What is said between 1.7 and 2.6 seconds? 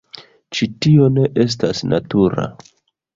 natura...